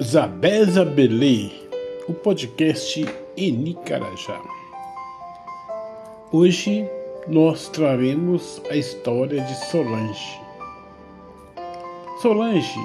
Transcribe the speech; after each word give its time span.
Zabeza 0.00 0.84
Belê, 0.84 1.50
o 2.06 2.14
podcast 2.14 3.04
Enicarajá. 3.36 4.40
Hoje 6.30 6.88
nós 7.26 7.68
traremos 7.68 8.62
a 8.70 8.76
história 8.76 9.42
de 9.42 9.54
Solange. 9.66 10.40
Solange 12.22 12.78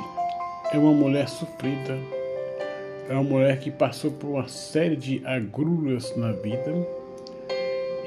é 0.71 0.77
uma 0.79 0.91
mulher 0.91 1.29
sofrida, 1.29 1.99
é 3.07 3.13
uma 3.13 3.23
mulher 3.23 3.59
que 3.59 3.69
passou 3.69 4.09
por 4.09 4.31
uma 4.31 4.47
série 4.47 4.95
de 4.95 5.21
agruras 5.23 6.17
na 6.17 6.31
vida 6.31 6.73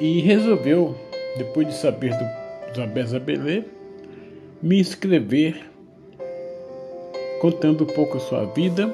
e 0.00 0.20
resolveu, 0.20 0.96
depois 1.38 1.68
de 1.68 1.74
saber 1.74 2.10
do 2.10 2.74
Zabeza 2.74 3.20
Belê, 3.20 3.62
me 4.60 4.80
escrever 4.80 5.75
contando 7.40 7.84
um 7.84 7.86
pouco 7.86 8.18
sua 8.18 8.44
vida 8.44 8.92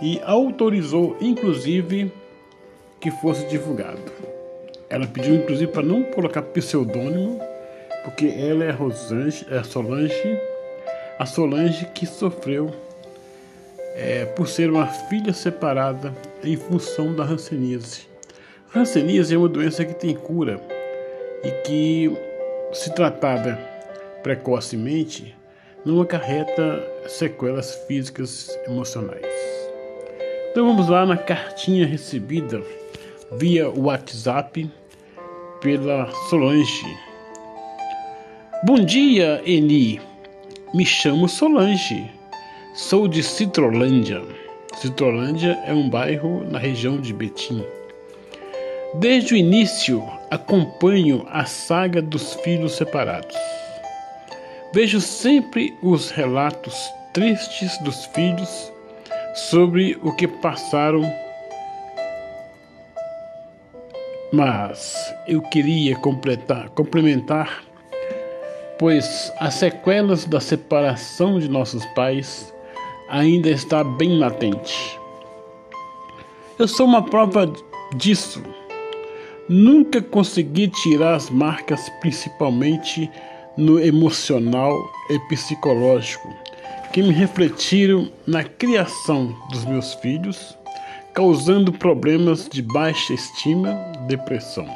e 0.00 0.20
autorizou, 0.24 1.16
inclusive, 1.20 2.12
que 3.00 3.10
fosse 3.10 3.46
divulgado. 3.46 4.00
Ela 4.88 5.06
pediu, 5.06 5.34
inclusive, 5.34 5.70
para 5.70 5.82
não 5.82 6.02
colocar 6.02 6.42
pseudônimo, 6.42 7.40
porque 8.04 8.26
ela 8.26 8.64
é 8.64 8.70
Rosange, 8.70 9.46
é 9.50 9.62
Solange, 9.62 10.38
a 11.18 11.24
Solange 11.24 11.86
que 11.94 12.04
sofreu 12.04 12.70
é, 13.94 14.24
por 14.24 14.48
ser 14.48 14.70
uma 14.70 14.86
filha 14.86 15.32
separada 15.32 16.12
em 16.42 16.56
função 16.56 17.14
da 17.14 17.24
hanseníase. 17.24 18.06
A 18.74 18.80
hanseníase 18.80 19.34
é 19.34 19.38
uma 19.38 19.48
doença 19.48 19.84
que 19.84 19.94
tem 19.94 20.14
cura 20.14 20.60
e 21.44 21.50
que, 21.62 22.16
se 22.72 22.92
tratada 22.94 23.58
precocemente, 24.22 25.34
não 25.84 26.00
acarreta 26.00 26.84
sequelas 27.06 27.74
físicas 27.86 28.48
emocionais. 28.66 29.26
Então 30.50 30.66
vamos 30.66 30.88
lá 30.88 31.04
na 31.04 31.16
cartinha 31.16 31.86
recebida 31.86 32.62
via 33.32 33.68
WhatsApp 33.68 34.70
pela 35.60 36.10
Solange. 36.28 36.86
Bom 38.64 38.84
dia, 38.84 39.42
Eni. 39.44 40.00
Me 40.74 40.86
chamo 40.86 41.28
Solange. 41.28 42.10
Sou 42.74 43.08
de 43.08 43.22
Citrolândia. 43.22 44.22
Citrolândia 44.76 45.58
é 45.66 45.72
um 45.72 45.88
bairro 45.88 46.44
na 46.44 46.58
região 46.58 47.00
de 47.00 47.12
Betim. 47.12 47.64
Desde 48.94 49.34
o 49.34 49.36
início 49.36 50.02
acompanho 50.30 51.26
a 51.30 51.44
saga 51.44 52.00
dos 52.00 52.34
filhos 52.34 52.72
separados. 52.72 53.36
Vejo 54.72 55.02
sempre 55.02 55.76
os 55.82 56.10
relatos 56.10 56.90
tristes 57.12 57.76
dos 57.82 58.06
filhos 58.06 58.72
sobre 59.34 59.98
o 60.02 60.12
que 60.12 60.26
passaram, 60.26 61.02
mas 64.32 64.96
eu 65.28 65.42
queria 65.42 65.94
completar, 65.96 66.70
complementar, 66.70 67.62
pois 68.78 69.30
as 69.38 69.54
sequelas 69.54 70.24
da 70.24 70.40
separação 70.40 71.38
de 71.38 71.50
nossos 71.50 71.84
pais 71.94 72.50
ainda 73.10 73.50
está 73.50 73.84
bem 73.84 74.16
latente. 74.16 74.98
Eu 76.58 76.66
sou 76.66 76.86
uma 76.86 77.02
prova 77.02 77.52
disso. 77.94 78.42
Nunca 79.50 80.00
consegui 80.00 80.68
tirar 80.68 81.16
as 81.16 81.28
marcas, 81.28 81.90
principalmente 82.00 83.10
no 83.56 83.78
emocional 83.78 84.74
e 85.10 85.18
psicológico 85.28 86.28
que 86.92 87.02
me 87.02 87.10
refletiram 87.10 88.10
na 88.26 88.44
criação 88.44 89.34
dos 89.50 89.64
meus 89.64 89.94
filhos, 89.94 90.56
causando 91.14 91.72
problemas 91.72 92.48
de 92.48 92.60
baixa 92.60 93.14
estima, 93.14 93.72
depressão. 94.06 94.66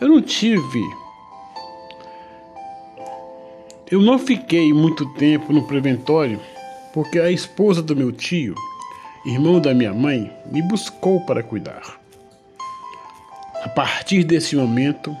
Eu 0.00 0.08
não 0.08 0.20
tive. 0.20 0.82
Eu 3.90 4.00
não 4.00 4.18
fiquei 4.18 4.72
muito 4.72 5.06
tempo 5.14 5.52
no 5.52 5.66
preventório 5.66 6.40
porque 6.92 7.18
a 7.18 7.30
esposa 7.30 7.82
do 7.82 7.96
meu 7.96 8.12
tio, 8.12 8.54
irmão 9.24 9.60
da 9.60 9.74
minha 9.74 9.92
mãe, 9.92 10.30
me 10.46 10.62
buscou 10.62 11.20
para 11.22 11.42
cuidar. 11.42 11.98
A 13.62 13.68
partir 13.68 14.22
desse 14.22 14.54
momento, 14.54 15.16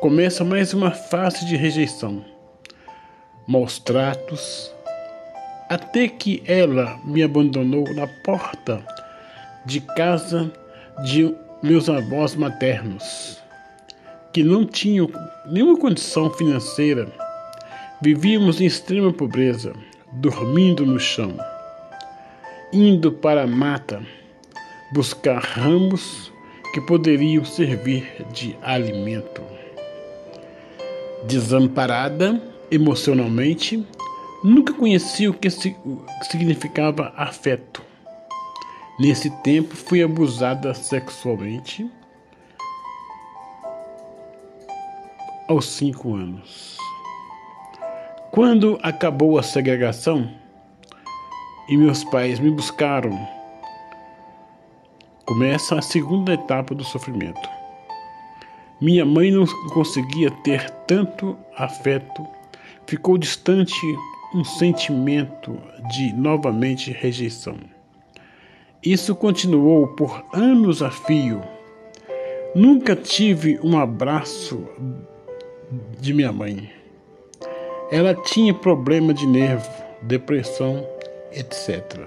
começa 0.00 0.42
mais 0.42 0.72
uma 0.72 0.90
fase 0.90 1.44
de 1.44 1.56
rejeição, 1.56 2.24
maus 3.46 3.78
tratos, 3.78 4.74
até 5.68 6.08
que 6.08 6.42
ela 6.46 6.98
me 7.04 7.22
abandonou 7.22 7.84
na 7.94 8.06
porta 8.24 8.82
de 9.66 9.78
casa 9.82 10.50
de 11.04 11.34
meus 11.62 11.90
avós 11.90 12.34
maternos, 12.34 13.42
que 14.32 14.42
não 14.42 14.64
tinham 14.64 15.06
nenhuma 15.44 15.78
condição 15.78 16.30
financeira. 16.30 17.06
Vivíamos 18.00 18.58
em 18.58 18.64
extrema 18.64 19.12
pobreza, 19.12 19.74
dormindo 20.12 20.86
no 20.86 20.98
chão, 20.98 21.36
indo 22.72 23.12
para 23.12 23.42
a 23.42 23.46
mata 23.46 24.00
buscar 24.94 25.42
ramos 25.42 26.32
que 26.72 26.80
poderiam 26.80 27.44
servir 27.44 28.10
de 28.32 28.56
alimento 28.62 29.60
desamparada 31.24 32.40
emocionalmente, 32.70 33.86
nunca 34.42 34.72
conheci 34.72 35.28
o 35.28 35.34
que 35.34 35.48
significava 35.50 37.12
afeto. 37.16 37.82
Nesse 38.98 39.30
tempo 39.42 39.74
fui 39.74 40.02
abusada 40.02 40.74
sexualmente 40.74 41.90
aos 45.48 45.66
cinco 45.66 46.14
anos. 46.14 46.76
Quando 48.30 48.78
acabou 48.82 49.38
a 49.38 49.42
segregação 49.42 50.30
e 51.68 51.76
meus 51.76 52.04
pais 52.04 52.38
me 52.38 52.50
buscaram, 52.50 53.10
começa 55.26 55.78
a 55.78 55.82
segunda 55.82 56.34
etapa 56.34 56.74
do 56.74 56.84
sofrimento. 56.84 57.59
Minha 58.80 59.04
mãe 59.04 59.30
não 59.30 59.44
conseguia 59.74 60.30
ter 60.30 60.70
tanto 60.86 61.36
afeto, 61.54 62.26
ficou 62.86 63.18
distante 63.18 63.76
um 64.34 64.42
sentimento 64.42 65.58
de 65.90 66.12
novamente 66.14 66.90
rejeição. 66.90 67.58
Isso 68.82 69.14
continuou 69.14 69.88
por 69.88 70.24
anos 70.32 70.82
a 70.82 70.90
fio. 70.90 71.42
Nunca 72.54 72.96
tive 72.96 73.60
um 73.62 73.78
abraço 73.78 74.66
de 76.00 76.14
minha 76.14 76.32
mãe. 76.32 76.70
Ela 77.92 78.14
tinha 78.14 78.54
problema 78.54 79.12
de 79.12 79.26
nervo, 79.26 79.70
depressão, 80.00 80.88
etc. 81.32 82.00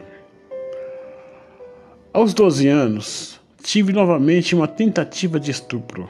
Aos 2.11 2.33
12 2.33 2.67
anos, 2.67 3.39
tive 3.61 3.93
novamente 3.93 4.55
uma 4.55 4.67
tentativa 4.67 5.39
de 5.39 5.51
estupro. 5.51 6.09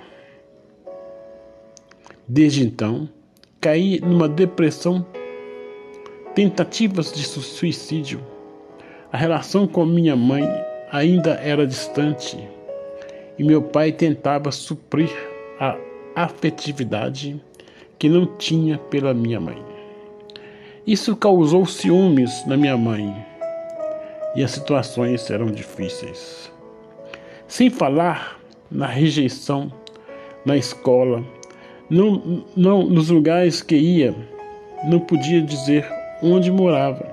Desde 2.28 2.64
então, 2.64 3.10
caí 3.60 4.00
numa 4.00 4.30
depressão, 4.30 5.06
tentativas 6.34 7.12
de 7.12 7.24
suicídio. 7.24 8.22
A 9.12 9.18
relação 9.18 9.68
com 9.68 9.86
minha 9.86 10.16
mãe 10.16 10.44
ainda 10.92 11.32
era 11.36 11.68
distante 11.68 12.38
e 13.38 13.44
meu 13.44 13.62
pai 13.62 13.92
tentava 13.92 14.52
suprir 14.52 15.10
a 15.60 15.78
afetividade 16.16 17.42
que 18.00 18.08
não 18.08 18.26
tinha 18.26 18.78
pela 18.78 19.14
minha 19.14 19.40
mãe. 19.40 19.62
Isso 20.86 21.16
causou 21.16 21.66
ciúmes 21.66 22.46
na 22.46 22.56
minha 22.58 22.78
mãe 22.78 23.14
e 24.36 24.44
as 24.44 24.52
situações 24.52 25.30
eram 25.30 25.48
difíceis. 25.48 26.52
Sem 27.48 27.70
falar 27.70 28.40
na 28.70 28.88
rejeição 28.88 29.72
na 30.46 30.58
escola, 30.58 31.24
não, 31.90 32.46
não, 32.56 32.84
nos 32.86 33.10
lugares 33.10 33.62
que 33.62 33.76
ia, 33.76 34.16
não 34.86 35.00
podia 35.00 35.42
dizer 35.42 35.86
onde 36.22 36.52
morava. 36.52 37.06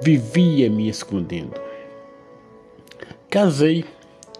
Vivia 0.00 0.70
me 0.70 0.88
escondendo. 0.88 1.60
Casei, 3.28 3.84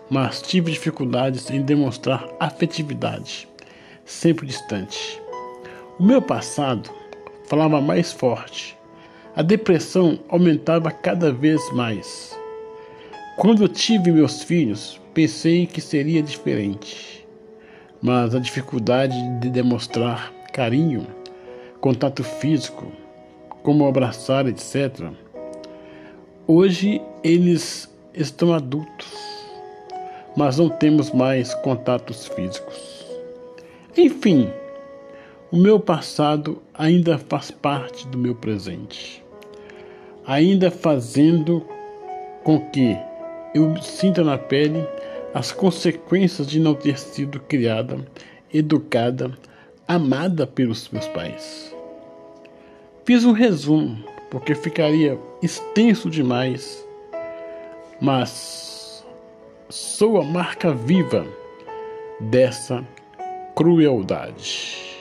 mas 0.09 0.41
tive 0.41 0.71
dificuldades 0.73 1.51
em 1.51 1.63
demonstrar 1.63 2.29
afetividade, 2.39 3.49
sempre 4.05 4.47
distante. 4.47 5.21
O 5.99 6.03
meu 6.03 6.23
passado 6.23 6.91
falava 7.47 7.81
mais 7.81 8.13
forte. 8.13 8.77
A 9.35 9.43
depressão 9.43 10.19
aumentava 10.29 10.91
cada 10.91 11.33
vez 11.33 11.61
mais. 11.73 12.39
Quando 13.37 13.69
tive 13.69 14.11
meus 14.11 14.43
filhos, 14.43 15.01
pensei 15.13 15.67
que 15.67 15.81
seria 15.81 16.23
diferente 16.23 17.20
mas 18.03 18.35
a 18.35 18.39
dificuldade 18.39 19.17
de 19.41 19.51
demonstrar 19.51 20.33
carinho, 20.53 21.07
contato 21.81 22.25
físico, 22.25 22.91
como 23.63 23.87
abraçar, 23.87 24.47
etc., 24.47 25.11
Hoje 26.53 27.01
eles 27.23 27.89
estão 28.13 28.53
adultos, 28.53 29.07
mas 30.37 30.59
não 30.59 30.69
temos 30.69 31.13
mais 31.13 31.55
contatos 31.55 32.27
físicos. 32.27 33.07
Enfim, 33.97 34.51
o 35.53 35.57
meu 35.57 35.79
passado 35.79 36.61
ainda 36.75 37.19
faz 37.19 37.53
parte 37.53 38.05
do 38.09 38.19
meu 38.19 38.35
presente, 38.35 39.25
ainda 40.27 40.73
fazendo 40.73 41.65
com 42.43 42.69
que 42.71 42.99
eu 43.55 43.81
sinta 43.81 44.25
na 44.25 44.37
pele 44.37 44.85
as 45.33 45.53
consequências 45.53 46.47
de 46.47 46.59
não 46.59 46.75
ter 46.75 46.99
sido 46.99 47.39
criada, 47.41 47.99
educada, 48.53 49.31
amada 49.87 50.47
pelos 50.47 50.89
meus 50.89 51.07
pais. 51.09 51.75
Fiz 53.05 53.25
um 53.25 53.33
resumo, 53.33 54.03
porque 54.31 54.55
ficaria 54.55 55.19
extenso 55.43 56.11
demais, 56.11 56.87
mas 58.01 59.05
sou 59.69 60.21
a 60.21 60.25
marca 60.25 60.73
viva 60.73 61.27
dessa 62.21 62.85
crueldade. 63.55 64.99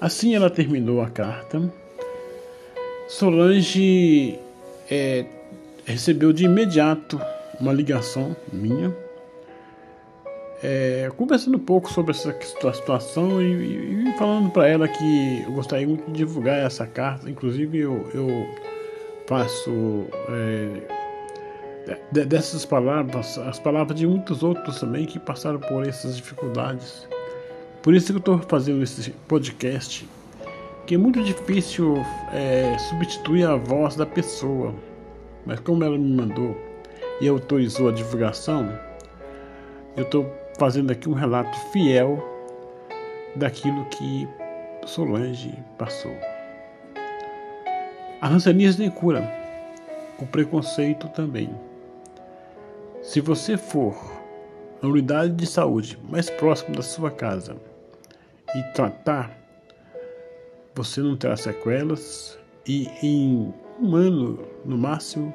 Assim 0.00 0.34
ela 0.34 0.50
terminou 0.50 1.00
a 1.00 1.08
carta. 1.08 1.72
Solange 3.08 4.38
é, 4.90 5.24
recebeu 5.84 6.32
de 6.32 6.44
imediato 6.44 7.20
uma 7.64 7.72
ligação 7.72 8.36
minha, 8.52 8.94
é, 10.62 11.10
conversando 11.16 11.56
um 11.56 11.60
pouco 11.60 11.90
sobre 11.90 12.12
essa 12.12 12.34
situação 12.40 13.40
e, 13.42 14.08
e 14.08 14.18
falando 14.18 14.50
para 14.50 14.68
ela 14.68 14.86
que 14.86 15.42
eu 15.42 15.52
gostaria 15.52 15.86
muito 15.86 16.04
de 16.06 16.18
divulgar 16.18 16.58
essa 16.58 16.86
carta. 16.86 17.28
Inclusive, 17.28 17.78
eu, 17.78 18.06
eu 18.14 18.28
faço 19.26 20.06
é, 20.28 22.24
dessas 22.24 22.64
palavras 22.64 23.38
as 23.38 23.58
palavras 23.58 23.98
de 23.98 24.06
muitos 24.06 24.42
outros 24.42 24.80
também 24.80 25.06
que 25.06 25.18
passaram 25.18 25.58
por 25.58 25.86
essas 25.86 26.16
dificuldades. 26.16 27.08
Por 27.82 27.94
isso 27.94 28.06
que 28.06 28.12
eu 28.12 28.18
estou 28.18 28.38
fazendo 28.38 28.82
esse 28.82 29.10
podcast, 29.28 30.08
que 30.86 30.94
é 30.94 30.98
muito 30.98 31.22
difícil 31.22 31.96
é, 32.32 32.76
substituir 32.78 33.46
a 33.46 33.56
voz 33.56 33.96
da 33.96 34.06
pessoa. 34.06 34.74
Mas 35.44 35.60
como 35.60 35.84
ela 35.84 35.98
me 35.98 36.10
mandou 36.10 36.56
e 37.20 37.28
autorizou 37.28 37.88
a 37.88 37.92
divulgação, 37.92 38.68
eu 39.96 40.04
estou 40.04 40.32
fazendo 40.58 40.90
aqui 40.90 41.08
um 41.08 41.14
relato 41.14 41.56
fiel 41.70 42.22
daquilo 43.36 43.84
que 43.86 44.28
Solange 44.86 45.56
passou. 45.78 46.14
A 48.20 48.28
rancenismo 48.28 48.82
tem 48.82 48.90
cura, 48.90 49.22
o 50.18 50.26
preconceito 50.26 51.08
também. 51.08 51.50
Se 53.02 53.20
você 53.20 53.56
for 53.56 53.94
à 54.82 54.86
unidade 54.86 55.32
de 55.34 55.46
saúde 55.46 55.98
mais 56.08 56.30
próxima 56.30 56.76
da 56.76 56.82
sua 56.82 57.10
casa 57.10 57.56
e 58.54 58.62
tratar, 58.74 59.36
você 60.74 61.00
não 61.00 61.16
terá 61.16 61.36
sequelas 61.36 62.38
e 62.66 62.88
em 63.02 63.52
um 63.80 63.94
ano 63.94 64.38
no 64.64 64.78
máximo 64.78 65.34